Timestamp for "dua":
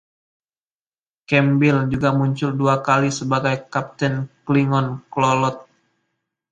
2.61-2.75